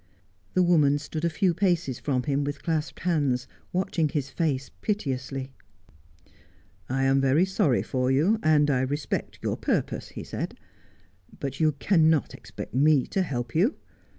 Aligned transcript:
The 0.55 0.63
woman 0.63 0.97
stood 0.97 1.23
a 1.23 1.29
few 1.29 1.53
paces 1.53 1.99
from 1.99 2.23
him, 2.23 2.43
with 2.43 2.63
clasped 2.63 3.01
hands, 3.01 3.47
watching 3.71 4.09
his 4.09 4.31
face 4.31 4.71
piteously!' 4.81 5.53
I 6.89 7.03
am 7.03 7.21
very 7.21 7.45
sorry 7.45 7.83
for 7.83 8.09
you, 8.09 8.39
and 8.41 8.71
I 8.71 8.81
respect 8.81 9.37
your 9.43 9.57
purpose,' 9.57 10.07
he 10.09 10.23
said,' 10.23 10.57
but 11.39 11.59
you 11.59 11.73
cannot 11.73 12.33
expect 12.33 12.73
me 12.73 13.05
to 13.11 13.21
help 13.21 13.53
you. 13.53 13.75